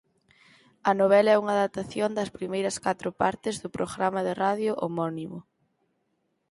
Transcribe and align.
A 0.89 0.91
novela 1.01 1.31
é 1.33 1.39
unha 1.43 1.55
adaptación 1.57 2.09
das 2.17 2.33
primeiras 2.37 2.75
catro 2.85 3.09
partes 3.21 3.55
do 3.63 3.69
programa 3.77 4.21
de 4.27 4.33
radio 4.43 4.71
homónimo. 4.83 5.39